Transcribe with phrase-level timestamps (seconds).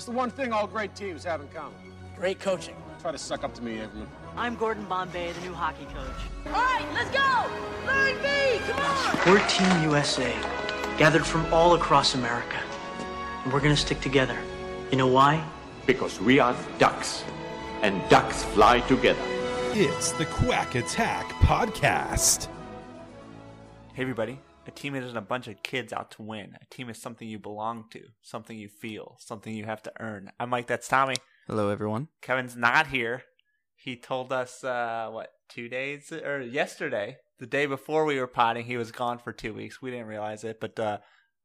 [0.00, 1.74] What's the one thing all great teams have in common?
[2.16, 2.74] Great coaching.
[3.02, 4.06] Try to suck up to me, Averman.
[4.34, 6.46] I'm Gordon Bombay, the new hockey coach.
[6.46, 7.86] All right, let's go!
[7.86, 9.18] Line B, come on!
[9.26, 10.34] We're Team USA,
[10.96, 12.56] gathered from all across America.
[13.44, 14.38] And we're gonna stick together.
[14.90, 15.44] You know why?
[15.84, 17.22] Because we are ducks,
[17.82, 19.20] and ducks fly together.
[19.74, 22.46] It's the Quack Attack Podcast.
[23.92, 24.40] Hey, everybody.
[24.70, 26.52] A team isn't a bunch of kids out to win.
[26.54, 30.30] A team is something you belong to, something you feel, something you have to earn.
[30.38, 31.16] I'm Mike, that's Tommy.
[31.48, 32.06] Hello, everyone.
[32.22, 33.24] Kevin's not here.
[33.74, 38.64] He told us, uh, what, two days, or yesterday, the day before we were potting,
[38.64, 39.82] he was gone for two weeks.
[39.82, 40.98] We didn't realize it, but uh,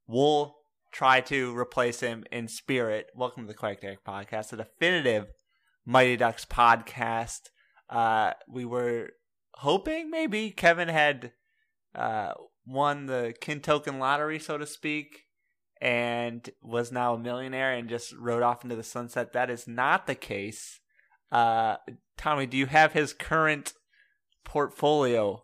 [0.06, 0.58] we'll
[0.92, 3.08] try to replace him in spirit.
[3.16, 5.26] Welcome to the Quack Attack Podcast, the definitive
[5.84, 7.50] Mighty Ducks podcast.
[7.90, 9.14] Uh, we were
[9.56, 11.32] hoping maybe Kevin had
[11.96, 12.34] uh,
[12.66, 15.26] won the kin token lottery, so to speak,
[15.82, 19.34] and was now a millionaire and just rode off into the sunset.
[19.34, 20.80] That is not the case.
[21.32, 21.78] Uh,
[22.18, 23.74] Tommy, do you have his current
[24.44, 25.44] portfolio?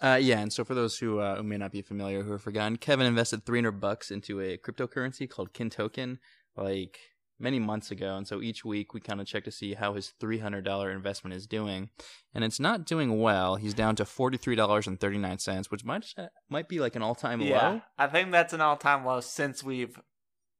[0.00, 2.42] Uh, yeah, and so for those who, uh, who may not be familiar, who have
[2.42, 6.20] forgotten, Kevin invested 300 bucks into a cryptocurrency called Kin Token,
[6.56, 6.98] like
[7.38, 8.16] many months ago.
[8.16, 11.46] And so each week we kind of check to see how his $300 investment is
[11.46, 11.90] doing.
[12.34, 13.56] And it's not doing well.
[13.56, 16.14] He's down to $43.39, which might,
[16.48, 17.82] might be like an all time Yeah, low.
[17.98, 19.98] I think that's an all-time low since we've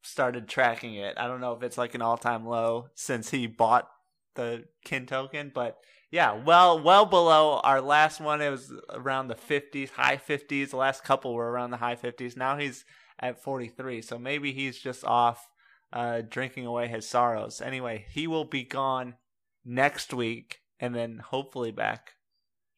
[0.03, 1.15] started tracking it.
[1.19, 3.89] I don't know if it's like an all-time low since he bought
[4.35, 5.79] the kin token, but
[6.11, 8.41] yeah, well, well below our last one.
[8.41, 10.71] It was around the 50s, high 50s.
[10.71, 12.37] The last couple were around the high 50s.
[12.37, 12.85] Now he's
[13.21, 15.49] at 43, so maybe he's just off
[15.93, 17.61] uh, drinking away his sorrows.
[17.61, 19.15] Anyway, he will be gone
[19.65, 22.13] next week, and then hopefully back.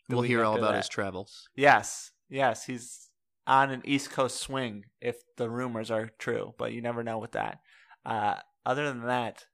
[0.09, 0.77] the We'll hear all about that.
[0.79, 1.49] his travels.
[1.55, 3.11] Yes, yes, he's
[3.47, 7.33] on an East Coast swing if the rumors are true, but you never know with
[7.33, 7.59] that.
[8.05, 9.47] Uh, other than that,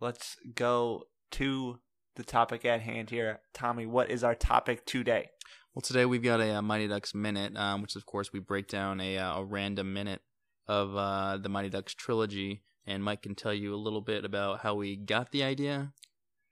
[0.00, 1.78] let's go to
[2.16, 3.40] the topic at hand here.
[3.54, 5.28] Tommy, what is our topic today?
[5.74, 8.66] Well, today we've got a, uh Mighty Ducks minute, um, which of course we break
[8.66, 10.20] down a, uh, a random minute
[10.66, 14.60] of uh, the Mighty Ducks trilogy, and Mike can tell you a little bit about
[14.60, 15.92] how we got the idea.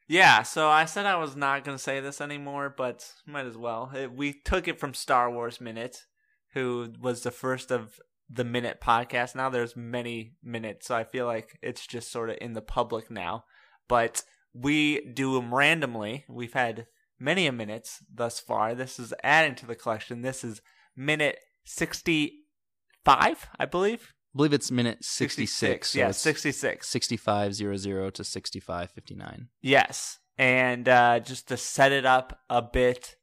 [0.08, 3.56] Yeah, so I said I was not going to say this anymore, but might as
[3.56, 3.90] well.
[3.92, 6.04] It, we took it from Star Wars Minute,
[6.52, 7.98] who was the first of
[8.30, 9.34] the Minute podcast.
[9.34, 13.10] Now there's many minutes, so I feel like it's just sort of in the public
[13.10, 13.44] now.
[13.88, 14.22] But
[14.52, 16.24] we do them randomly.
[16.28, 16.86] We've had
[17.18, 18.74] many a minutes thus far.
[18.74, 20.22] This is adding to the collection.
[20.22, 20.60] This is
[20.94, 24.12] minute 65, I believe.
[24.36, 25.88] I believe it's minute 66.
[25.88, 26.86] so yeah, it's 66.
[26.86, 29.48] 6500 to 6559.
[29.62, 30.18] Yes.
[30.36, 33.16] And uh, just to set it up a bit,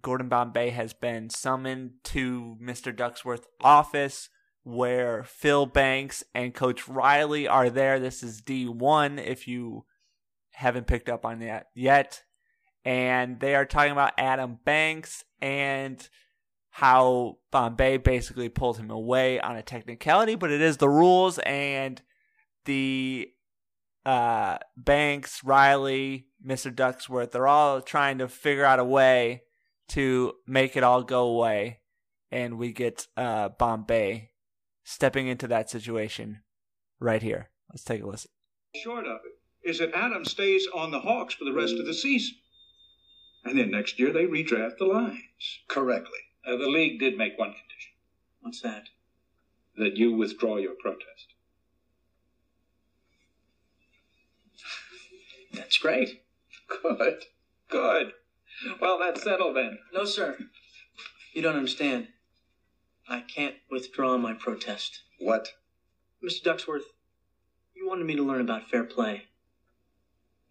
[0.00, 2.90] Gordon Bombay has been summoned to Mr.
[2.96, 4.30] Ducksworth's office
[4.62, 8.00] where Phil Banks and Coach Reilly are there.
[8.00, 9.84] This is D1 if you
[10.52, 12.22] haven't picked up on that yet.
[12.82, 16.08] And they are talking about Adam Banks and
[16.74, 22.02] how Bombay basically pulled him away on a technicality, but it is the rules and
[22.64, 23.28] the
[24.04, 26.74] uh, Banks, Reilly, Mr.
[26.74, 29.42] Ducksworth, they're all trying to figure out a way
[29.90, 31.78] to make it all go away.
[32.32, 34.30] And we get uh, Bombay
[34.82, 36.40] stepping into that situation
[36.98, 37.50] right here.
[37.70, 38.32] Let's take a listen.
[38.74, 41.94] short of it is that Adam stays on the Hawks for the rest of the
[41.94, 42.34] season.
[43.44, 45.20] And then next year they redraft the Lions.
[45.68, 46.18] Correctly.
[46.46, 47.92] Uh, the league did make one condition
[48.40, 48.88] What's that?
[49.76, 51.34] that you withdraw your protest.
[55.52, 56.22] That's great.
[56.68, 57.24] Good.
[57.68, 58.12] Good.
[58.80, 59.78] Well, that's settled then.
[59.92, 60.38] No, sir.
[61.32, 62.08] You don't understand.
[63.08, 65.00] I can't withdraw my protest.
[65.18, 65.48] What?
[66.22, 66.42] Mr.
[66.42, 66.84] Ducksworth,
[67.74, 69.24] you wanted me to learn about fair play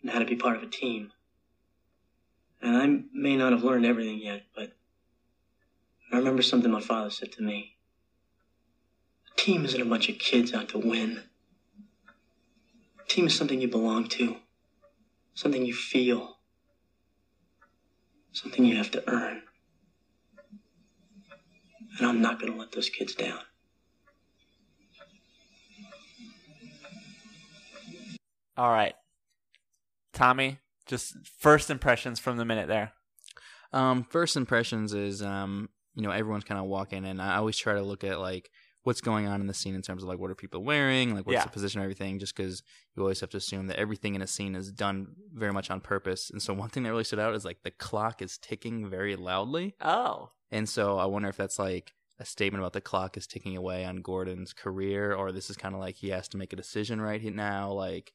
[0.01, 1.11] and how to be part of a team.
[2.61, 4.73] And I may not have learned everything yet, but
[6.13, 7.75] I remember something my father said to me.
[9.31, 11.23] A team isn't a bunch of kids out to win.
[12.99, 14.37] A team is something you belong to,
[15.33, 16.37] something you feel,
[18.31, 19.41] something you have to earn.
[21.97, 23.39] And I'm not going to let those kids down.
[28.55, 28.93] All right.
[30.13, 32.93] Tommy, just first impressions from the minute there.
[33.71, 37.73] Um, first impressions is um, you know, everyone's kind of walking, and I always try
[37.73, 38.49] to look at like
[38.83, 41.25] what's going on in the scene in terms of like what are people wearing, like
[41.25, 41.43] what's Yeah.
[41.45, 42.19] the position, of everything.
[42.19, 42.61] Just because
[42.95, 45.79] you always have to assume that everything in a scene is done very much on
[45.79, 46.29] purpose.
[46.29, 49.15] And so one thing that really stood out is like the clock is ticking very
[49.15, 50.31] loudly, Oh.
[50.51, 53.85] and so I wonder if that's like a statement about the clock is ticking away
[53.85, 56.99] on Gordon's career, or this is kind of like he has to make a decision
[57.01, 58.13] right now, like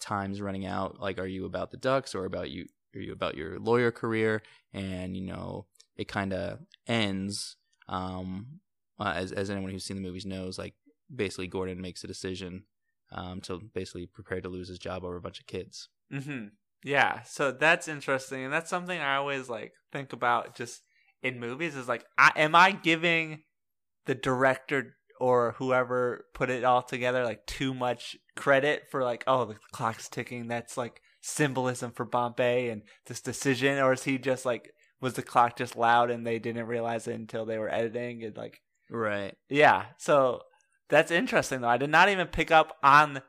[0.00, 1.00] time's running out.
[1.00, 2.66] Like, are you about the Ducks or about you?
[2.94, 4.42] Are you about your lawyer career?
[4.72, 5.66] And you know,
[6.00, 7.56] it kind of ends.
[7.88, 8.60] Um,
[8.98, 10.74] uh, as as anyone who's seen the movies knows, like
[11.14, 12.64] basically Gordon makes a decision
[13.12, 15.88] um, to basically prepare to lose his job over a bunch of kids.
[16.12, 16.46] Mm-hmm.
[16.82, 20.82] Yeah, so that's interesting, and that's something I always like think about just
[21.22, 21.76] in movies.
[21.76, 23.42] Is like, I, am I giving
[24.06, 29.44] the director or whoever put it all together like too much credit for like, oh,
[29.44, 30.48] the clock's ticking.
[30.48, 35.22] That's like symbolism for Bombay and this decision, or is he just like, was the
[35.22, 38.60] clock just loud and they didn't realize it until they were editing and like,
[38.90, 39.34] right?
[39.48, 40.42] Yeah, so
[40.88, 41.68] that's interesting though.
[41.68, 43.22] I did not even pick up on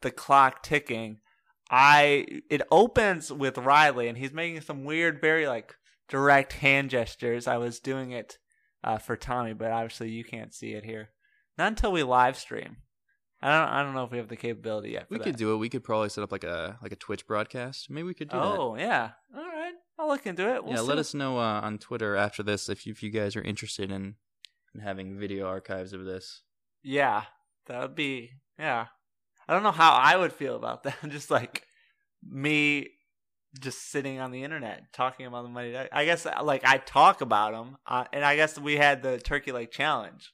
[0.00, 1.18] the clock ticking.
[1.70, 5.74] I it opens with Reilly and he's making some weird, very like
[6.08, 7.46] direct hand gestures.
[7.46, 8.38] I was doing it
[8.84, 11.10] uh, for Tommy, but obviously you can't see it here.
[11.56, 12.78] Not until we live stream.
[13.40, 13.68] I don't.
[13.68, 15.06] I don't know if we have the capability yet.
[15.10, 15.24] We that.
[15.24, 15.56] could do it.
[15.56, 17.90] We could probably set up like a like a Twitch broadcast.
[17.90, 18.82] Maybe we could do oh, that.
[18.82, 19.10] yeah.
[19.36, 19.51] All.
[19.98, 20.64] I'll look into it.
[20.64, 20.80] We'll yeah.
[20.80, 20.86] see.
[20.86, 23.90] Let us know uh, on Twitter after this if you, if you guys are interested
[23.90, 24.16] in,
[24.74, 26.42] in having video archives of this.
[26.82, 27.24] Yeah,
[27.66, 28.32] that would be.
[28.58, 28.86] Yeah.
[29.48, 30.96] I don't know how I would feel about that.
[31.08, 31.66] Just like
[32.28, 32.88] me
[33.60, 35.76] just sitting on the internet talking about the money.
[35.92, 39.52] I guess like I talk about them, uh, and I guess we had the Turkey
[39.52, 40.32] Lake Challenge,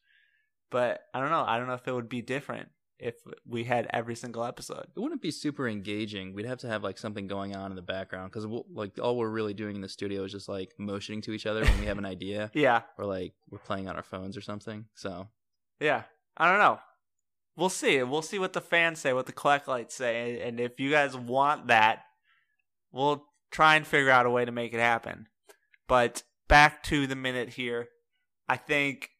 [0.70, 1.44] but I don't know.
[1.44, 2.68] I don't know if it would be different
[2.98, 3.14] if
[3.46, 4.86] we had every single episode.
[4.96, 6.34] It wouldn't be super engaging.
[6.34, 9.16] We'd have to have like something going on in the background because we'll, like all
[9.16, 11.86] we're really doing in the studio is just like motioning to each other when we
[11.86, 12.50] have an idea.
[12.54, 14.86] yeah, or like we're playing on our phones or something.
[14.94, 15.28] So
[15.80, 16.02] yeah,
[16.36, 16.80] I don't know.
[17.56, 18.02] We'll see.
[18.02, 21.68] We'll see what the fans say, what the Quacklights say, and if you guys want
[21.68, 22.02] that,
[22.92, 25.26] we'll try and figure out a way to make it happen.
[25.88, 27.88] But back to the minute here,
[28.48, 29.10] I think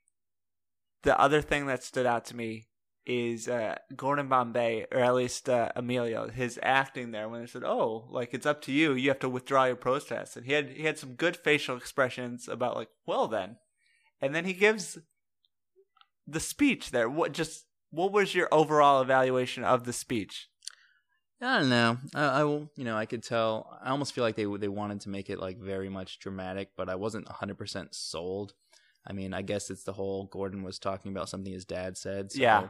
[1.03, 2.68] the other thing that stood out to me
[3.08, 7.64] is uh, Gordon Bombay, or at least uh, Emilio, his acting there when they said,
[7.64, 8.93] "Oh, like it's up to you.
[8.93, 12.49] You have to withdraw your protest." And he had he had some good facial expressions
[12.49, 13.56] about like, "Well then,"
[14.20, 14.99] and then he gives
[16.26, 17.08] the speech there.
[17.08, 20.49] What just what was your overall evaluation of the speech?
[21.40, 21.99] I don't know.
[22.14, 23.78] I, I will, you know, I could tell.
[23.82, 26.90] I almost feel like they they wanted to make it like very much dramatic, but
[26.90, 28.52] I wasn't hundred percent sold.
[29.06, 32.32] I mean, I guess it's the whole Gordon was talking about something his dad said.
[32.32, 32.69] So yeah,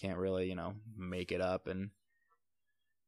[0.00, 1.66] can't really, you know, make it up.
[1.66, 1.90] And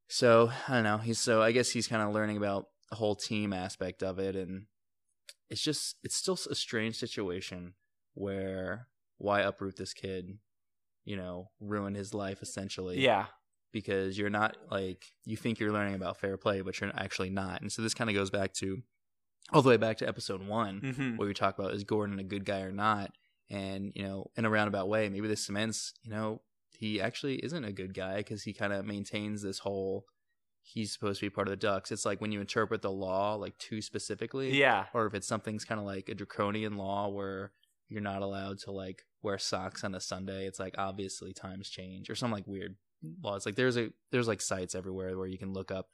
[0.08, 0.98] so I don't know.
[0.98, 4.36] He's so I guess he's kind of learning about the whole team aspect of it,
[4.36, 4.66] and
[5.50, 7.74] it's just it's still a strange situation
[8.14, 8.88] where
[9.18, 10.38] why uproot this kid
[11.06, 13.00] you know, ruin his life essentially.
[13.00, 13.26] Yeah.
[13.72, 17.62] Because you're not like you think you're learning about fair play, but you're actually not.
[17.62, 18.82] And so this kind of goes back to
[19.52, 21.16] all the way back to episode one, mm-hmm.
[21.16, 23.12] where we talk about is Gordon a good guy or not?
[23.48, 26.42] And you know, in a roundabout way, maybe this cements, you know,
[26.78, 30.04] he actually isn't a good guy because he kind of maintains this whole
[30.62, 33.34] he's supposed to be part of the ducks it's like when you interpret the law
[33.34, 37.52] like too specifically yeah or if it's something's kind of like a draconian law where
[37.88, 40.46] you're not allowed to like wear socks on a Sunday.
[40.46, 42.76] It's like obviously times change or some like weird
[43.22, 43.46] laws.
[43.46, 45.88] Like there's a there's like sites everywhere where you can look up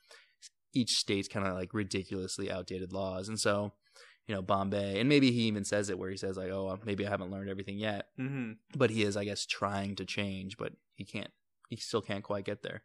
[0.74, 3.28] each state's kind of like ridiculously outdated laws.
[3.28, 3.72] And so,
[4.26, 7.06] you know, Bombay, and maybe he even says it where he says like, "Oh, maybe
[7.06, 8.52] I haven't learned everything yet," mm-hmm.
[8.76, 11.30] but he is, I guess, trying to change, but he can't.
[11.68, 12.82] He still can't quite get there.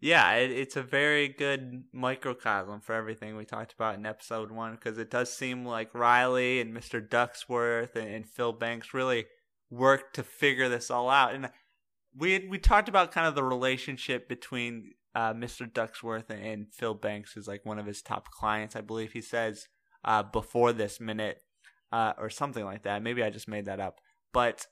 [0.00, 4.74] Yeah, it, it's a very good microcosm for everything we talked about in episode one
[4.74, 7.06] because it does seem like Reilly and Mr.
[7.06, 9.26] Ducksworth and, and Phil Banks really
[9.70, 11.34] worked to figure this all out.
[11.34, 11.50] And
[12.16, 15.70] we had, we talked about kind of the relationship between uh, Mr.
[15.70, 19.20] Ducksworth and, and, Phil Banks, who's like one of his top clients, I believe he
[19.20, 19.66] says
[20.08, 21.42] uh, before this minute
[21.92, 23.02] uh, or something like that.
[23.02, 24.00] Maybe I just made that up,
[24.32, 24.66] but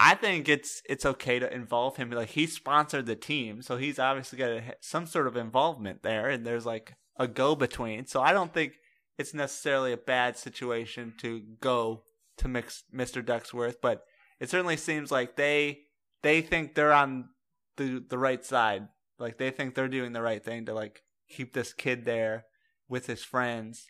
[0.00, 2.10] I think it's it's okay to involve him.
[2.10, 6.44] Like he sponsored the team, so he's obviously got some sort of involvement there, and
[6.44, 8.06] there's like a go between.
[8.06, 8.74] So I don't think
[9.18, 12.02] it's necessarily a bad situation to go
[12.38, 13.24] to mix Mr.
[13.24, 14.02] Ducksworth, but
[14.40, 15.82] it certainly seems like they
[16.24, 17.28] they think they're on
[17.76, 18.88] the the right side.
[19.20, 22.46] Like they think they're doing the right thing to like keep this kid there
[22.88, 23.86] with his friends.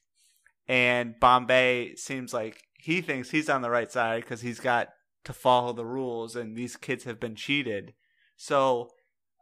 [0.69, 4.88] And Bombay seems like he thinks he's on the right side because he's got
[5.25, 7.95] to follow the rules and these kids have been cheated.
[8.37, 8.90] So,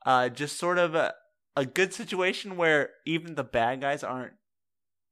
[0.05, 1.15] uh, just sort of a,
[1.57, 4.35] a good situation where even the bad guys aren't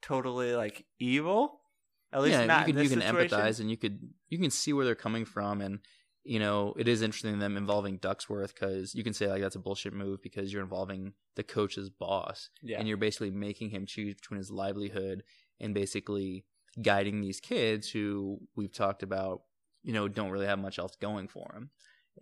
[0.02, 1.60] totally like evil.
[2.12, 3.38] At least yeah, not you can, you can situation.
[3.38, 5.80] empathize and you could you can see where they're coming from and
[6.24, 9.60] you know it is interesting them involving Ducksworth because you can say like that's a
[9.60, 12.78] bullshit move because you're involving the coach's boss yeah.
[12.78, 15.22] and you're basically making him choose between his livelihood
[15.60, 16.44] and basically
[16.80, 19.42] guiding these kids who we've talked about
[19.82, 21.70] you know, don't really have much else going for them.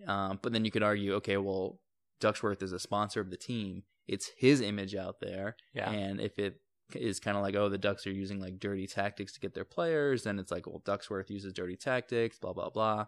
[0.06, 1.80] Um, but then you could argue, okay, well,
[2.20, 3.82] Ducksworth is a sponsor of the team.
[4.06, 5.56] It's his image out there.
[5.74, 5.90] Yeah.
[5.90, 6.60] And if it
[6.94, 9.64] is kind of like, oh, the Ducks are using like dirty tactics to get their
[9.64, 13.06] players, then it's like, well, Ducksworth uses dirty tactics, blah, blah, blah.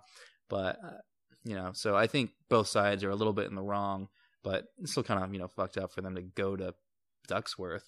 [0.49, 0.99] But, uh,
[1.45, 4.09] you know, so I think both sides are a little bit in the wrong,
[4.43, 6.75] but it's still kind of, you know, fucked up for them to go to
[7.29, 7.85] Ducksworth,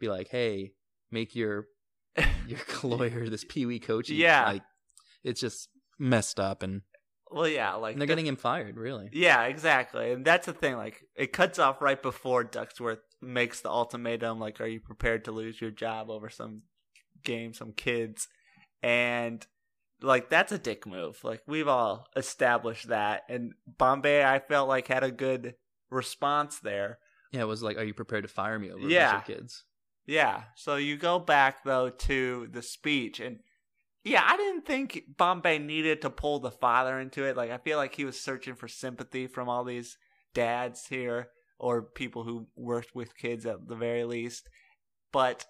[0.00, 0.72] be like, hey,
[1.10, 1.66] make your
[2.46, 4.08] your lawyer this Pee Wee coach.
[4.10, 4.44] Yeah.
[4.46, 4.62] Like,
[5.24, 5.68] it's just
[5.98, 6.82] messed up and,
[7.30, 9.08] Well, yeah, like they're the- getting him fired, really.
[9.12, 10.12] Yeah, exactly.
[10.12, 10.76] And that's the thing.
[10.76, 14.38] Like, it cuts off right before Ducksworth makes the ultimatum.
[14.38, 16.62] Like, are you prepared to lose your job over some
[17.24, 18.28] game, some kids?
[18.82, 19.44] And,
[20.02, 21.18] like, that's a dick move.
[21.24, 23.22] Like, we've all established that.
[23.28, 25.54] And Bombay, I felt like, had a good
[25.90, 26.98] response there.
[27.32, 29.20] Yeah, it was like, are you prepared to fire me over Yeah.
[29.22, 29.64] kids?
[30.06, 30.44] Yeah.
[30.54, 33.20] So you go back, though, to the speech.
[33.20, 33.40] And,
[34.04, 37.36] yeah, I didn't think Bombay needed to pull the father into it.
[37.36, 39.98] Like, I feel like he was searching for sympathy from all these
[40.32, 44.48] dads here or people who worked with kids at the very least.
[45.12, 45.46] But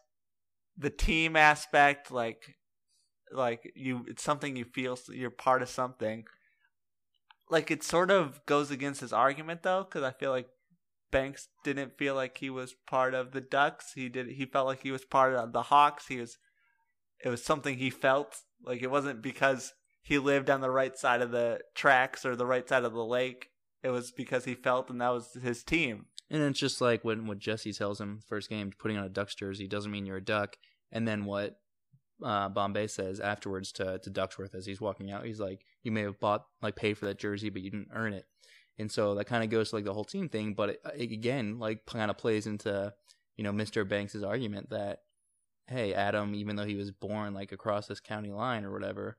[0.76, 2.56] the team aspect, like,
[3.32, 6.24] like you, it's something you feel you're part of something.
[7.50, 10.48] Like it sort of goes against his argument though, because I feel like
[11.16, 13.92] Banks didn't feel like he was part of the Ducks.
[13.94, 14.28] He did.
[14.28, 16.08] He felt like he was part of the Hawks.
[16.08, 16.38] He was.
[17.24, 21.22] It was something he felt like it wasn't because he lived on the right side
[21.22, 23.48] of the tracks or the right side of the lake.
[23.82, 26.06] It was because he felt, and that was his team.
[26.30, 29.34] And it's just like when what Jesse tells him first game, putting on a Ducks
[29.34, 30.56] jersey doesn't mean you're a Duck.
[30.92, 31.56] And then what
[32.22, 36.02] uh, Bombay says afterwards to to Ducksworth as he's walking out, he's like, "You may
[36.02, 38.26] have bought like paid for that jersey, but you didn't earn it."
[38.78, 41.12] And so that kind of goes to like the whole team thing, but it, it
[41.12, 42.92] again like kind of plays into
[43.36, 43.88] you know Mr.
[43.88, 45.00] Banks's argument that
[45.68, 49.16] hey Adam, even though he was born like across this county line or whatever,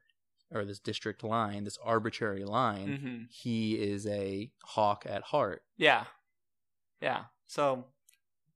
[0.52, 3.24] or this district line, this arbitrary line, Mm-hmm.
[3.30, 5.64] he is a hawk at heart.
[5.78, 6.06] Yeah.
[7.02, 7.24] Yeah.
[7.48, 7.86] So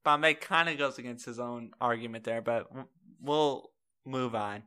[0.04, 2.66] Bombay kind of goes against his own argument there, but
[3.20, 3.70] we'll
[4.06, 4.62] move on.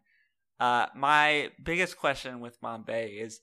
[0.59, 3.41] Uh, my biggest question with Bombay is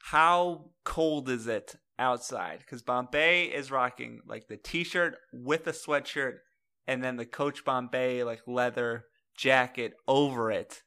[0.00, 2.60] how cold is it outside?
[2.60, 6.38] Because Bombay is rocking like the t-shirt with a sweatshirt,
[6.86, 9.04] and then the Coach Bombay like leather
[9.36, 10.82] jacket over it.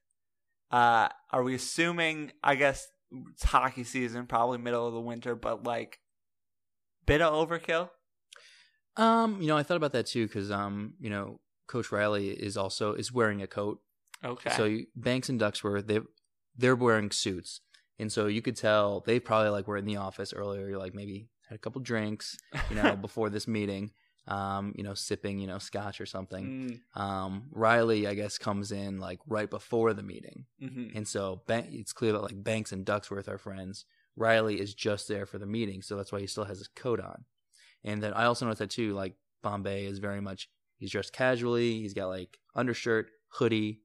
[0.71, 2.31] Uh, are we assuming?
[2.43, 2.87] I guess
[3.31, 5.99] it's hockey season, probably middle of the winter, but like
[7.05, 7.89] bit of overkill.
[8.97, 12.57] Um, you know, I thought about that too because um, you know, Coach Reilly is
[12.57, 13.79] also is wearing a coat.
[14.23, 14.51] Okay.
[14.51, 15.99] So Banks and Ducksworth, they
[16.55, 17.61] they're wearing suits,
[18.01, 21.29] and so you could tell they probably like were in the office earlier, like maybe
[21.47, 22.37] had a couple drinks,
[22.69, 23.91] you know, before this meeting.
[24.27, 26.45] Um, you know, sipping, you know, scotch or something.
[26.95, 30.95] Mm, Um, Reilly, I guess, comes in like right before the meeting, mhm.
[30.95, 33.83] and so Ban- it's clear that like Banks and Ducksworth are friends.
[34.15, 36.99] Reilly is just there for the meeting, so that's why he still has his coat
[36.99, 37.25] on.
[37.83, 41.81] And then I also noticed that too, like Bombay is very much he's dressed casually.
[41.81, 43.81] He's got like undershirt, hoodie,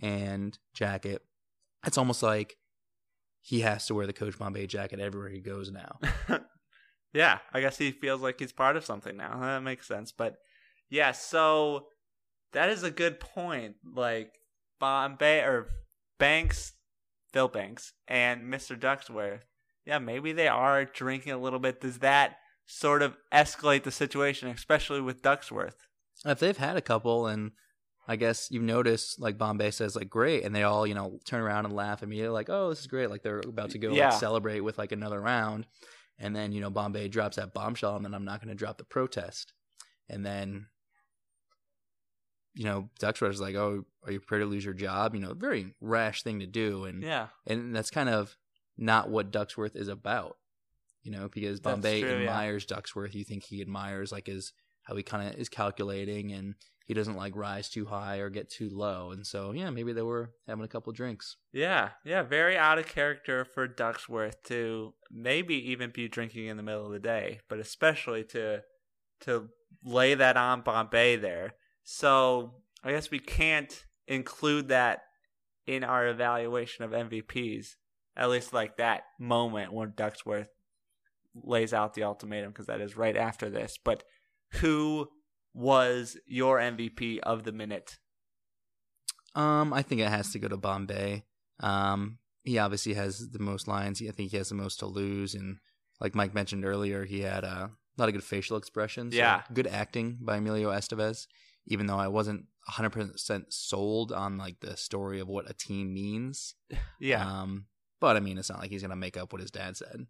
[0.00, 1.22] and jacket.
[1.84, 2.56] It's almost like
[3.40, 5.98] he has to wear the Coach Bombay jacket everywhere he goes now.
[7.12, 9.38] yeah, I guess he feels like he's part of something now.
[9.40, 10.12] That makes sense.
[10.12, 10.36] But
[10.88, 11.86] yeah, so
[12.52, 13.76] that is a good point.
[13.84, 14.32] Like
[14.78, 15.68] Bombay or
[16.18, 16.74] Banks,
[17.32, 18.78] Phil Banks, and Mr.
[18.78, 19.42] Ducksworth.
[19.86, 21.80] Yeah, maybe they are drinking a little bit.
[21.80, 25.74] Does that sort of escalate the situation, especially with Ducksworth?
[26.26, 27.52] if they've had a couple and
[28.08, 31.40] I guess you've noticed like Bombay says like great and they all, you know, turn
[31.42, 34.10] around and laugh immediately like, Oh, this is great, like they're about to go Yeah.
[34.10, 35.66] like, celebrate with like another round
[36.18, 38.84] and then, you know, Bombay drops that bombshell and then I'm not gonna drop the
[38.84, 39.52] protest.
[40.08, 40.66] And then
[42.54, 45.14] you know, Ducksworth's like, Oh, are you prepared to lose your job?
[45.14, 47.28] You know, very rash thing to do and Yeah.
[47.46, 48.36] and that's kind of
[48.76, 50.36] not what Ducksworth is about.
[51.02, 52.16] You know, because Bombay true, yeah.
[52.18, 53.14] admires Ducksworth.
[53.14, 54.52] You think he admires like his
[54.90, 58.50] how he kind of is calculating and he doesn't like rise too high or get
[58.50, 59.12] too low.
[59.12, 61.36] And so, yeah, maybe they were having a couple drinks.
[61.52, 66.64] Yeah, yeah, very out of character for Ducksworth to maybe even be drinking in the
[66.64, 68.62] middle of the day, but especially to
[69.20, 69.50] to
[69.84, 71.54] lay that on Bombay there.
[71.84, 75.02] So I guess we can't include that
[75.66, 77.76] in our evaluation of MVPs.
[78.16, 80.48] At least like that moment when Ducksworth
[81.34, 83.78] lays out the ultimatum, because that is right after this.
[83.82, 84.02] But
[84.54, 85.08] who
[85.54, 87.98] was your MVP of the minute?
[89.34, 91.24] Um, I think it has to go to Bombay.
[91.60, 94.02] Um, he obviously has the most lines.
[94.02, 95.58] I think he has the most to lose, and
[96.00, 99.14] like Mike mentioned earlier, he had uh, a lot of good facial expressions.
[99.14, 99.42] Yeah.
[99.52, 101.26] good acting by Emilio Estevez.
[101.66, 106.54] Even though I wasn't 100% sold on like the story of what a team means.
[106.98, 107.24] Yeah.
[107.24, 107.66] Um,
[108.00, 110.06] But I mean, it's not like he's gonna make up what his dad said.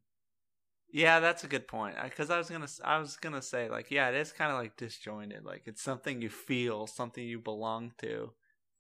[0.92, 1.96] Yeah, that's a good point.
[2.02, 4.76] Because I, was gonna, I was gonna say like, yeah, it is kind of like
[4.76, 5.44] disjointed.
[5.44, 8.32] Like it's something you feel, something you belong to.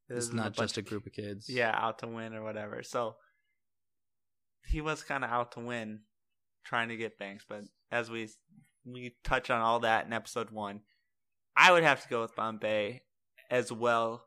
[0.08, 1.48] It It's not just a bunch of group of kids.
[1.48, 3.14] yeah out to win or whatever so
[4.66, 6.00] he was kind of out to win
[6.64, 7.62] trying to get banks but
[7.92, 8.28] as we
[8.84, 10.80] we touch on all that in episode one
[11.56, 13.02] i would have to go with bombay
[13.50, 14.26] as well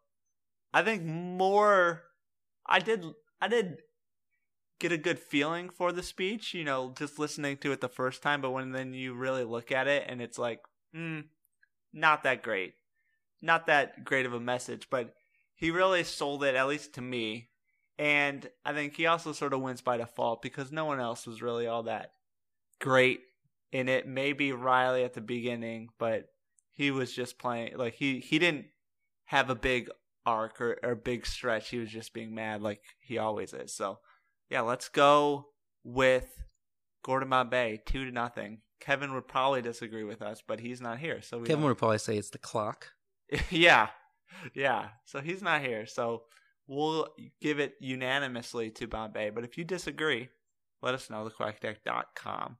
[0.74, 2.04] i think more
[2.66, 3.04] i did
[3.42, 3.82] i did
[4.84, 8.22] get a good feeling for the speech you know just listening to it the first
[8.22, 10.60] time but when then you really look at it and it's like
[10.96, 11.24] mm,
[11.92, 12.74] not that great
[13.42, 15.16] not that great of a message but
[15.64, 17.50] he really sold it, at least to me.
[17.98, 21.42] And I think he also sort of wins by default because no one else was
[21.42, 22.12] really all that
[22.82, 23.22] great
[23.72, 24.08] in it.
[24.08, 26.26] Maybe Reilly at the beginning, but
[26.74, 28.66] he was just playing like he he didn't
[29.26, 29.90] have a big
[30.26, 31.70] arc or, or big stretch.
[31.70, 33.74] He was just being mad like he always is.
[33.74, 34.00] So
[34.54, 35.48] yeah, let's go
[35.84, 36.28] with
[37.04, 38.60] Gordon Bombay, two to nothing.
[38.80, 41.22] Kevin would probably disagree with us, but he's not here.
[41.22, 42.90] So we Kevin don't- would probably say it's the clock.
[43.50, 43.88] yeah,
[44.54, 44.90] yeah.
[45.06, 45.86] So he's not here.
[45.86, 46.24] So
[46.68, 47.08] we'll
[47.42, 49.32] give it unanimously to Bombay.
[49.32, 50.30] But if you disagree,
[50.82, 52.58] let us know, thequackattack.com.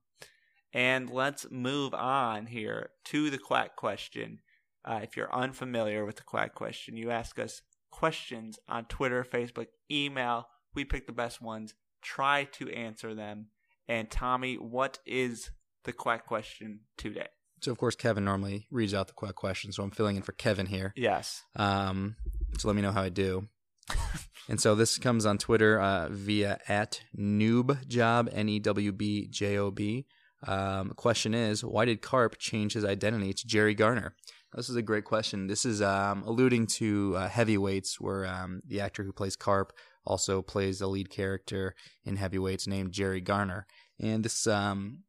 [0.74, 4.40] And let's move on here to the quack question.
[4.84, 9.68] Uh, if you're unfamiliar with the quack question, you ask us questions on Twitter, Facebook,
[9.92, 10.48] email.
[10.74, 13.48] We pick the best ones, try to answer them.
[13.88, 15.52] And Tommy, what is
[15.84, 17.28] the quack question today?
[17.62, 20.34] So of course Kevin normally reads out the quack question, so I'm filling in for
[20.34, 20.94] Kevin here.
[20.96, 21.44] Yes.
[21.56, 22.16] Um,
[22.58, 23.48] so let me know how I do.
[24.50, 29.58] and so this comes on Twitter uh, via at NewbJob n e w b j
[29.58, 30.06] o b.
[30.46, 34.14] Um, question is, why did Karp change his identity to Gerry Garner?
[34.54, 35.48] This is a great question.
[35.48, 39.74] This is um, alluding to uh, Heavyweights, where um, the actor who plays Karp
[40.06, 43.66] also plays the lead character in Heavyweights named Gerry Garner.
[44.00, 45.04] And this, um,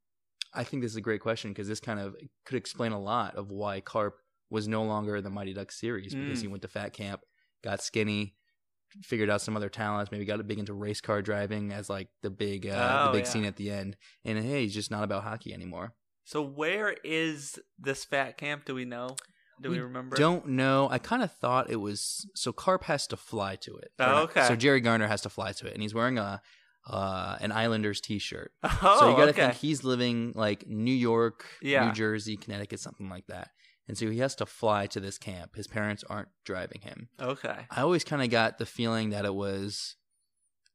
[0.52, 3.34] I think this is a great question because this kind of could explain a lot
[3.36, 4.16] of why Karp
[4.50, 6.42] was no longer in the Mighty Ducks series because Mm.
[6.42, 7.22] he went to fat camp,
[7.62, 8.37] got skinny,
[9.02, 12.30] figured out some other talents, maybe got big into race car driving as like the
[12.30, 13.30] big uh, Oh, the big yeah.
[13.30, 13.96] scene at the end.
[14.24, 15.94] And hey, he's just not about hockey anymore.
[16.24, 18.64] So where is this fat camp?
[18.64, 19.16] Do we know?
[19.64, 20.16] Do we, remember?
[20.16, 20.88] Don't know.
[20.90, 23.90] I kind of thought it was so Karp has to fly to it.
[23.98, 24.46] Oh, not- okay.
[24.46, 26.40] So Gerry Garner has to fly to it, and he's wearing a
[26.87, 28.53] uh, an Islanders T-shirt.
[28.62, 29.40] Oh, so you got to okay.
[29.46, 31.87] think he's living like New York, Yeah.
[31.87, 33.48] New Jersey, Connecticut, something like that.
[33.88, 35.57] And so he has to fly to this camp.
[35.57, 37.09] His parents aren't driving him.
[37.20, 37.66] Okay.
[37.70, 39.96] I always kind of got the feeling that it was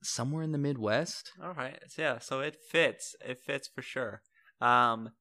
[0.04, 1.32] somewhere in the Midwest.
[1.44, 1.78] All right.
[1.98, 2.20] Yeah.
[2.20, 3.16] So it fits.
[3.24, 4.22] It fits for sure.
[4.62, 5.12] Um,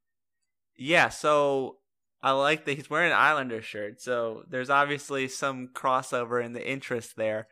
[0.76, 1.08] yeah.
[1.08, 1.76] So
[2.22, 4.00] I like that he's wearing an Islander shirt.
[4.00, 7.46] So there's obviously some crossover in the interest there.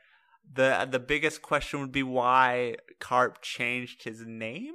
[0.53, 4.75] the The biggest question would be why Karp changed his name,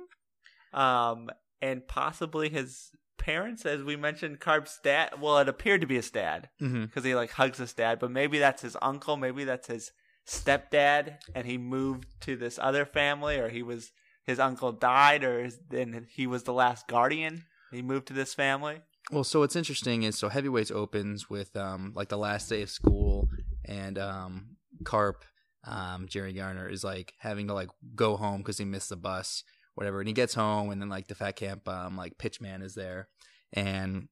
[0.73, 1.30] um,
[1.62, 5.12] and possibly his parents, as we mentioned, Karp's dad.
[5.21, 6.86] Well, it appeared to be his dad Mm-hmm.
[6.86, 9.91] because he like hugs his dad, but maybe that's his uncle, maybe that's his
[10.27, 13.91] stepdad, and he moved to this other family, or he was
[14.25, 17.43] his uncle died, or his, then he was the last guardian.
[17.71, 18.82] He moved to this family.
[19.09, 22.69] Well, so what's interesting is so heavyweights opens with um like the last day of
[22.69, 23.27] school,
[23.65, 25.25] and um Karp,
[25.65, 29.43] um Gerry Garner is like having to like go home because he missed the bus,
[29.75, 32.75] whatever, and he gets home, and then like the fat camp um like pitchman is
[32.75, 33.07] there,
[33.53, 34.07] and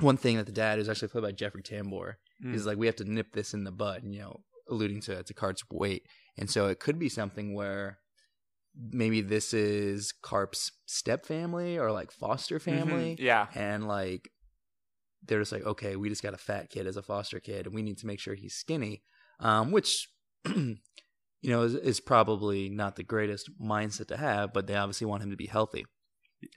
[0.00, 2.52] one thing that the dad is actually played by Jeffrey Tambor Mm.
[2.52, 5.32] is like we have to nip this in the bud, you know, alluding to to
[5.34, 6.02] Karp's weight,
[6.36, 8.00] and so it could be something where
[8.76, 13.24] maybe this is Karp's step family or like foster family Mhm.
[13.24, 13.46] Yeah.
[13.54, 14.30] and like
[15.26, 17.74] they're just like okay we just got a fat kid as a foster kid and
[17.74, 19.02] we need to make sure he's skinny
[19.40, 20.08] um which
[20.46, 20.76] you
[21.44, 25.30] know is, is probably not the greatest mindset to have but they obviously want him
[25.30, 25.84] to be healthy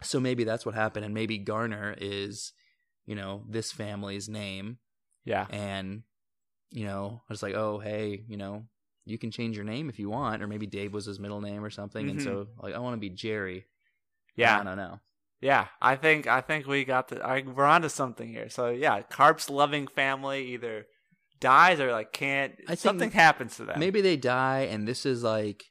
[0.02, 2.52] so maybe that's what happened and maybe garner is
[3.06, 4.80] you know this family's name
[5.24, 5.46] Yeah.
[5.50, 6.04] and
[6.72, 8.66] you know I was like oh hey you know
[9.10, 11.64] you can change your name if you want or maybe dave was his middle name
[11.64, 12.24] or something and Mhm.
[12.24, 13.66] so like i want to be gerry
[14.36, 14.60] Yeah.
[14.60, 15.00] i don't know
[15.40, 18.50] Yeah, I think I think we got the I, we're onto something here.
[18.50, 20.88] So yeah, Karp's loving family either
[21.40, 22.54] dies or like can't.
[22.68, 23.78] I something happens to them.
[23.80, 25.64] Maybe they die, and this is like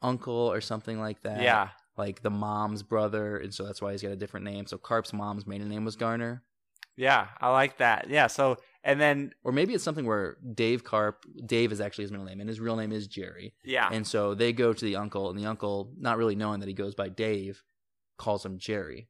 [0.00, 1.42] uncle or something like that.
[1.42, 1.68] Yeah.
[1.98, 4.66] like the mom's brother, and so that's why he's got a different name.
[4.66, 6.42] So Karp's mom's maiden name was Garner,
[6.96, 8.08] Yeah, I like that.
[8.08, 8.26] Yeah.
[8.28, 12.26] So and then or maybe it's something where Dave Karp, Dave is actually his middle
[12.26, 13.54] name, and his real name is Gerry.
[13.64, 16.68] yeah, And so they go to the uncle, and the uncle, not really knowing that
[16.68, 17.62] he goes by Dave,
[18.18, 19.08] calls him Gerry.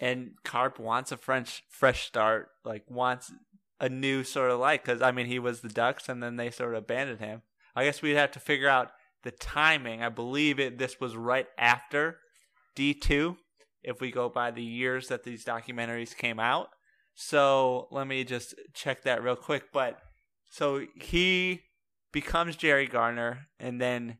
[0.00, 2.48] and Karp wants a French fresh start.
[2.64, 3.32] Like wants
[3.80, 6.50] a new sort of life because I mean he was the Ducks and then they
[6.50, 7.42] sort of abandoned him.
[7.76, 8.90] I guess we'd have to figure out
[9.22, 10.02] the timing.
[10.02, 10.78] I believe it.
[10.78, 12.18] This was right after
[12.74, 13.36] D two.
[13.84, 16.70] If we go by the years that these documentaries came out,
[17.20, 19.72] so let me just check that real quick.
[19.72, 19.98] But
[20.48, 21.62] so he
[22.12, 24.18] becomes Gerry Garner, and then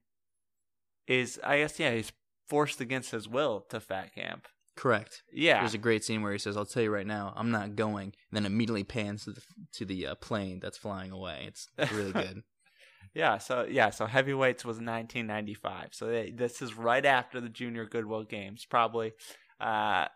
[1.07, 2.11] is I guess yeah he's
[2.49, 4.49] forced against his will to Fat Camp.
[4.75, 5.23] Correct.
[5.33, 5.61] Yeah.
[5.61, 8.15] There's a great scene where he says, "I'll tell you right now, I'm not going,"
[8.31, 9.43] and then immediately pans to the
[9.75, 11.45] to the uh, plane that's flying away.
[11.47, 12.43] It's really good.
[13.15, 15.89] Yeah, so yeah, so heavyweights was 1995.
[15.93, 19.13] So they, this is right after the Junior Goodwill Games, probably.
[19.59, 20.07] Uh,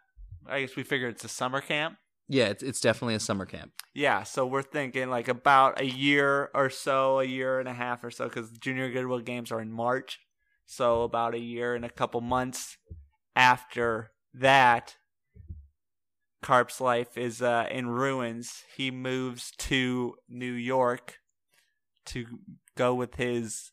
[0.46, 1.96] I guess we figure it's a summer camp.
[2.32, 3.72] Yeah, it's it's definitely a summer camp.
[3.92, 8.02] Yeah, so we're thinking like about a year or so, a year and a half
[8.02, 10.18] or so, because Junior Goodwill Games are in March.
[10.64, 12.78] So about a year and a couple months
[13.36, 14.96] after that,
[16.42, 18.62] Karp's life is uh, in ruins.
[18.78, 21.18] He moves to New York
[22.06, 22.24] to
[22.78, 23.72] go with his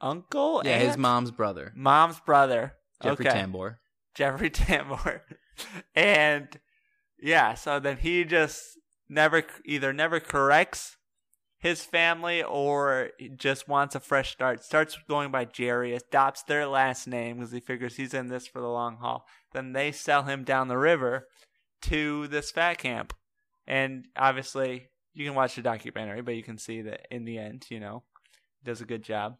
[0.00, 0.62] uncle.
[0.64, 3.36] Yeah, his mom's brother, mom's brother, Jeffrey okay.
[3.36, 3.78] Tambor.
[4.14, 5.22] Jeffrey Tambor.
[5.96, 6.56] and
[7.22, 8.78] yeah, so then he just
[9.08, 10.96] never either never corrects
[11.58, 14.64] his family or just wants a fresh start.
[14.64, 18.60] Starts going by Gerry, adopts their last name because he figures he's in this for
[18.60, 19.26] the long haul.
[19.52, 21.26] Then they sell him down the river
[21.82, 23.12] to this fat camp.
[23.66, 27.66] And obviously, you can watch the documentary, but you can see that in the end,
[27.68, 28.04] you know,
[28.64, 29.36] does a good job.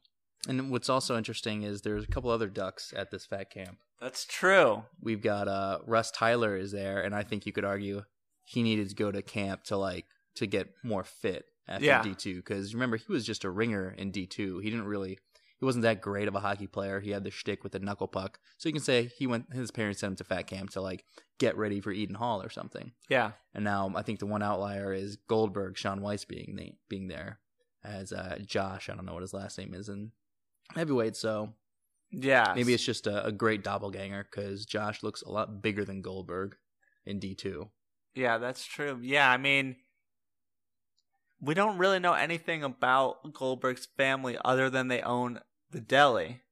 [0.48, 3.79] And what's also interesting is there's a couple other ducks at this fat camp.
[4.00, 4.85] That's true.
[5.00, 8.03] We've got uh Russ Tyler is there, and I think you could argue
[8.44, 12.03] he needed to go to camp to like to get more fit after Yeah.
[12.03, 14.59] D two because remember he was just a ringer in D two.
[14.61, 15.18] He didn't really
[15.59, 17.00] he wasn't that great of a hockey player.
[17.00, 19.53] He had the shtick with the knuckle puck, so you can say he went.
[19.53, 21.05] His parents sent him to fat camp to like
[21.38, 22.92] get ready for Eden Hall or something.
[23.11, 23.33] Yeah.
[23.55, 27.40] And now I think the one outlier is Goldberg, Shaun Weiss being the, being there
[27.85, 28.88] as uh, Josh.
[28.88, 30.12] I don't know what his last name is in
[30.74, 31.54] heavyweight, so
[32.11, 32.52] Yeah.
[32.54, 36.56] maybe it's just a, a great doppelganger because Josh looks a lot bigger than Goldberg
[37.06, 37.70] in D two.
[38.14, 38.98] Yeah, that's true.
[39.02, 39.76] Yeah, I mean,
[41.40, 46.42] we don't really know anything about Goldberg's family other than they own the deli,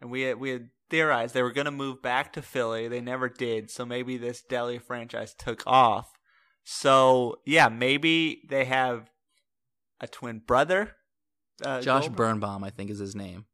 [0.00, 2.88] and we had, we had theorized they were going to move back to Philly.
[2.88, 6.10] They never did, so maybe this deli franchise took off.
[6.64, 9.10] So yeah, maybe they have
[10.00, 10.92] a twin brother.
[11.64, 12.16] Uh, Josh Goldberg?
[12.16, 13.46] Birnbaum, I think, is his name.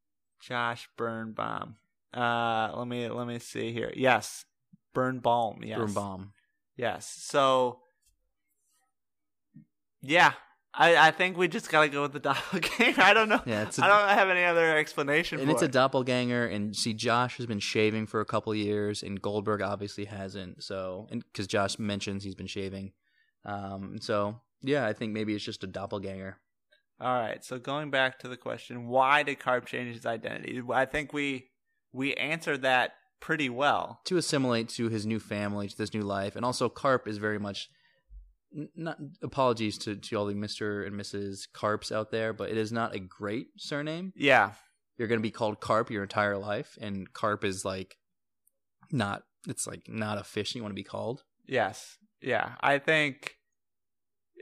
[0.46, 1.76] Josh Birnbaum.
[2.12, 3.90] Uh, let me let me see here.
[3.96, 4.44] Yes,
[4.92, 5.60] Birnbaum.
[5.64, 6.32] Yes, Birnbaum.
[6.76, 7.06] Yes.
[7.08, 7.80] So,
[10.02, 10.32] yeah,
[10.74, 13.00] I, I think we just gotta go with the doppelganger.
[13.00, 13.40] I don't know.
[13.46, 16.92] Yeah, it's I a- don't have any other explanation And it's a doppelganger, and see,
[16.92, 20.62] Josh has been shaving for a couple years, and Goldberg obviously hasn't.
[20.62, 22.92] So, and because Josh mentions he's been shaving,
[23.46, 26.36] um, so yeah, I think maybe it's just a doppelganger.
[27.00, 27.44] All right.
[27.44, 30.62] So going back to the question, why did Karp change his identity?
[30.72, 31.48] I think we
[31.92, 34.00] we answered that pretty well.
[34.04, 37.38] to assimilate to his new family, to this new life, and also Karp is very
[37.38, 37.68] much.
[38.76, 41.48] Not apologies to, to all the Mister and Mrs.
[41.52, 44.12] Karps out there, but it is not a great surname.
[44.14, 44.52] Yeah.
[44.96, 47.96] You're going to be called Karp your entire life, and Karp is like
[48.92, 49.24] not.
[49.48, 51.24] It's like not a fish you want to be called.
[51.46, 51.98] Yes.
[52.22, 52.52] Yeah.
[52.60, 53.34] I think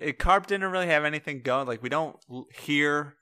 [0.00, 1.66] it, Karp didn't really have anything going.
[1.66, 2.16] Like we don't
[2.54, 3.16] hear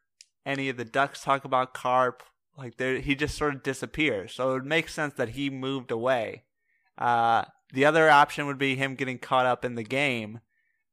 [0.46, 2.22] any of the ducks talk about Karp.
[2.56, 4.35] Like he just sort of disappears.
[4.35, 6.44] So it makes sense that he moved away.
[6.98, 10.40] Uh, the other option would be him getting caught up in the game,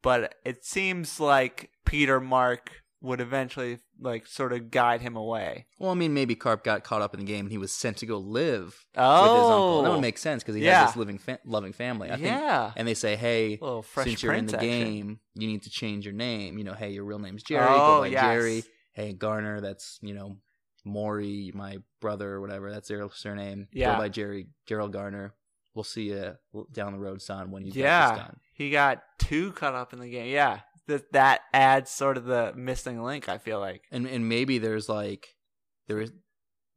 [0.02, 5.68] but it seems like Peter Mark would eventually like sort of guide him away.
[5.80, 7.98] Well, I mean, maybe Karp got caught up in the game and he was sent
[7.98, 9.52] to go live with his Oh.
[9.52, 9.82] uncle.
[9.84, 10.80] That would oh, make sense because he Yeah.
[10.80, 12.10] has this living, fa- loving family.
[12.10, 12.72] I think, Yeah.
[12.76, 13.60] and they say, hey,
[14.04, 14.70] since you're in the action.
[14.70, 16.58] game, you need to change your name.
[16.58, 17.68] You know, hey, your real name's Gerry.
[17.70, 18.22] Oh, go by yes.
[18.24, 18.64] Gerry.
[18.94, 20.38] Hey, Garner, that's you know,
[20.84, 22.72] Maury, my brother or whatever.
[22.72, 23.68] That's their surname.
[23.72, 23.94] Yeah.
[23.94, 25.34] Go by Gerry, Gerald Garner.
[25.76, 26.34] We'll see you
[26.74, 28.38] down the road, son, when you get this yeah, done.
[28.54, 30.32] he got too caught up in the game.
[30.34, 33.30] Yeah, that that adds sort of the missing link.
[33.30, 33.84] I feel like.
[33.92, 35.36] And and maybe there's like
[35.88, 36.12] there was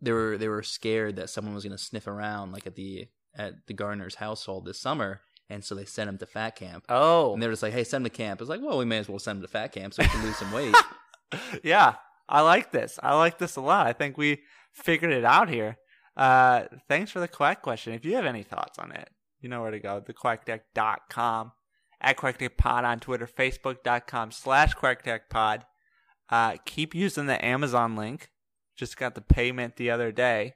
[0.01, 3.67] they were they were scared that someone was gonna sniff around like at the at
[3.67, 6.85] the Garner's household this summer, and so they sent him to fat camp.
[6.89, 8.85] Oh, And they were just like, "Hey, send him to camp." It's like, well, we
[8.85, 10.75] may as well send him to fat camp so he can lose some weight.
[11.63, 11.95] yeah,
[12.29, 12.99] I like this.
[13.03, 13.87] I like this a lot.
[13.87, 14.41] I think we
[14.73, 15.77] figured it out here.
[16.17, 17.93] Uh, thanks for the quack question.
[17.93, 19.09] If you have any thoughts on it,
[19.41, 20.03] you know where to go.
[20.07, 21.53] TheQuackAttack.com,
[22.01, 25.63] at QuackAttackPod on Twitter, Facebook.com slash QuackAttackPod.
[26.29, 28.31] Uh, keep using the Amazon link.
[28.77, 30.55] Just got the payment the other day.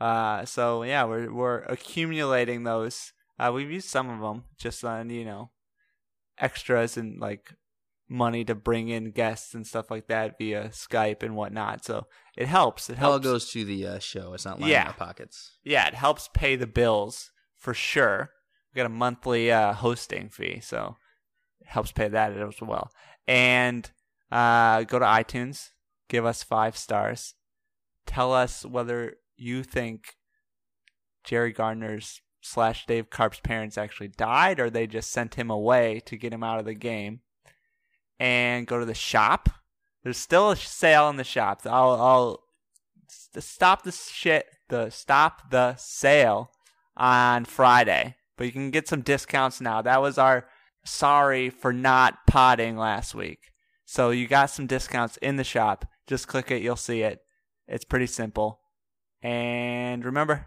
[0.00, 3.12] Uh, so yeah, we're we're accumulating those.
[3.38, 5.50] Uh, we've used some of them just on you know
[6.38, 7.54] extras and like
[8.08, 11.84] money to bring in guests and stuff like that via Skype and whatnot.
[11.84, 12.90] So it helps.
[12.90, 14.34] It It all goes to the uh, show.
[14.34, 14.88] It's not lining Yeah.
[14.88, 15.56] our pockets.
[15.64, 18.30] yeah, it helps pay the bills for sure.
[18.72, 20.96] We got a monthly uh, hosting fee, so
[21.60, 22.90] it helps pay that as well.
[23.26, 23.90] And
[24.30, 25.70] uh, go to iTunes,
[26.08, 27.34] give us five stars.
[28.06, 30.16] Tell us whether you think
[31.24, 36.16] Gerry Gardner's slash Dave Karp's parents actually died or they just sent him away to
[36.16, 37.20] get him out of the game.
[38.18, 39.48] And go to the shop.
[40.02, 41.62] There's still a sale in the shop.
[41.64, 42.44] I'll, I'll
[43.38, 44.46] stop the shit.
[44.68, 46.50] The stop the sale
[46.96, 49.82] on Friday, but you can get some discounts now.
[49.82, 50.46] That was our
[50.84, 53.52] sorry for not potting last week.
[53.84, 55.84] So you got some discounts in the shop.
[56.06, 57.20] Just click it, you'll see it.
[57.68, 58.60] It's pretty simple.
[59.22, 60.46] And remember,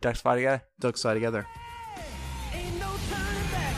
[0.00, 0.62] ducks fly together.
[0.80, 1.46] Ducks fly together.
[2.54, 3.76] Ain't no turning back.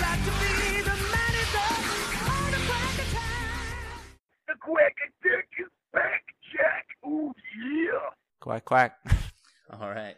[0.00, 4.16] Got to be the is up on the crack of time.
[4.48, 6.22] The quack attack is back,
[6.54, 6.86] Jack.
[7.06, 8.10] Ooh, yeah.
[8.40, 8.98] Quack quack.
[9.70, 10.16] All right.